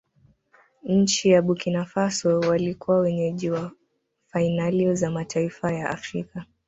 nchi 0.83 1.29
ya 1.29 1.41
burkina 1.41 1.85
faso 1.85 2.39
walikuwa 2.39 2.99
wenyeji 2.99 3.51
wa 3.51 3.71
fainali 4.27 4.95
za 4.95 5.11
mataifa 5.11 5.71
ya 5.73 5.89
afrika 5.89 6.45